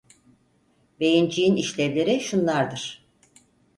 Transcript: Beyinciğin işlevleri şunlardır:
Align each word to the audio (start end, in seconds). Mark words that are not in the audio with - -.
Beyinciğin 0.99 1.55
işlevleri 1.55 2.19
şunlardır: 2.19 3.05